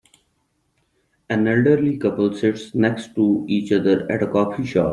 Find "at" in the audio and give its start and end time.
4.11-4.23